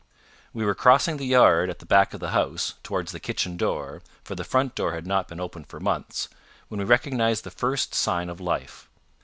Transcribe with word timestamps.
We 0.51 0.65
were 0.65 0.73
crossing 0.73 1.17
the 1.17 1.27
yard 1.27 1.69
at 1.69 1.77
the 1.77 1.85
back 1.85 2.15
of 2.15 2.19
the 2.19 2.31
house, 2.31 2.73
towards 2.81 3.11
the 3.11 3.19
kitchen 3.19 3.55
door, 3.55 4.01
for 4.23 4.33
the 4.33 4.43
front 4.43 4.73
door 4.73 4.93
had 4.93 5.05
not 5.05 5.27
been 5.27 5.39
opened 5.39 5.67
for 5.67 5.79
months, 5.79 6.27
when 6.69 6.79
we 6.79 6.85
recognized 6.85 7.43
the 7.43 7.51
first 7.51 7.93
sign 7.93 8.27
of 8.27 8.41
life. 8.41 8.89